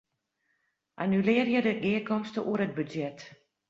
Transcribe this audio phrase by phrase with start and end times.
[1.05, 3.19] Annulearje de gearkomste oer it budzjet.